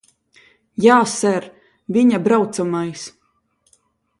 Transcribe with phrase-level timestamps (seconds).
[0.85, 1.45] Jā, ser.
[1.99, 3.05] Viņa braucamais.